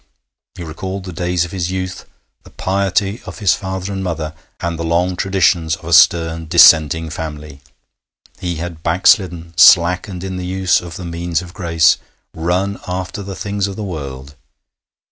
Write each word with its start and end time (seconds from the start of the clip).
He 0.55 0.63
recalled 0.63 1.03
the 1.05 1.13
days 1.13 1.45
of 1.45 1.51
his 1.51 1.69
youth, 1.69 2.05
the 2.41 2.49
piety 2.49 3.21
of 3.27 3.37
his 3.37 3.53
father 3.53 3.93
and 3.93 4.03
mother, 4.03 4.33
and 4.59 4.79
the 4.79 4.83
long 4.83 5.15
traditions 5.15 5.75
of 5.75 5.85
a 5.85 5.93
stern 5.93 6.47
Dissenting 6.47 7.11
family. 7.11 7.61
He 8.39 8.55
had 8.55 8.81
backslidden, 8.81 9.53
slackened 9.57 10.23
in 10.23 10.37
the 10.37 10.47
use 10.47 10.81
of 10.81 10.95
the 10.95 11.05
means 11.05 11.43
of 11.43 11.53
grace, 11.53 11.97
run 12.33 12.79
after 12.87 13.21
the 13.21 13.35
things 13.35 13.67
of 13.67 13.75
this 13.75 13.83
world. 13.85 14.33